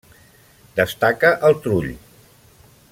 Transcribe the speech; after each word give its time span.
Destaca 0.79 1.31
el 1.51 1.59
trull. 1.67 1.95